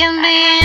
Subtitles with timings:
[0.00, 0.59] can be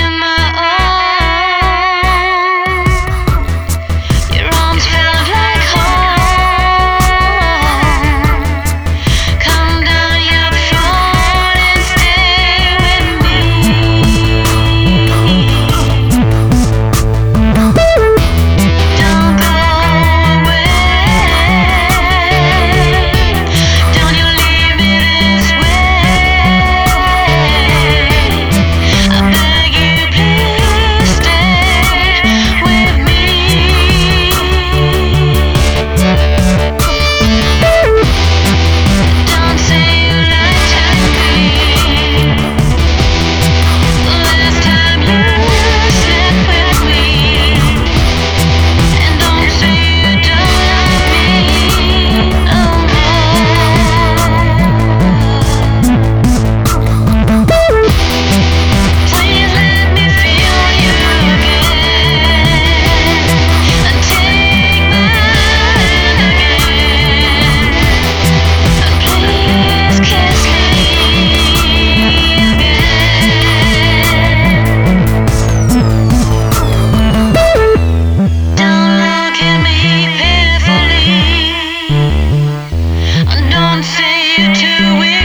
[84.55, 85.24] to win.